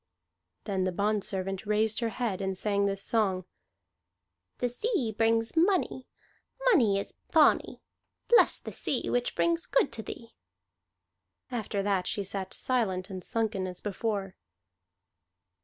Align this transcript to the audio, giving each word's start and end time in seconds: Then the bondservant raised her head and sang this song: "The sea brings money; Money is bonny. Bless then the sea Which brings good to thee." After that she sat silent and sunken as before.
Then 0.63 0.83
the 0.83 0.91
bondservant 0.91 1.67
raised 1.67 1.99
her 1.99 2.09
head 2.09 2.41
and 2.41 2.57
sang 2.57 2.87
this 2.87 3.03
song: 3.03 3.45
"The 4.57 4.67
sea 4.67 5.13
brings 5.15 5.55
money; 5.55 6.07
Money 6.65 6.97
is 6.97 7.13
bonny. 7.31 7.83
Bless 8.27 8.57
then 8.57 8.71
the 8.71 8.75
sea 8.75 9.11
Which 9.11 9.35
brings 9.35 9.67
good 9.67 9.91
to 9.91 10.01
thee." 10.01 10.33
After 11.51 11.83
that 11.83 12.07
she 12.07 12.23
sat 12.23 12.51
silent 12.51 13.11
and 13.11 13.23
sunken 13.23 13.67
as 13.67 13.79
before. 13.79 14.35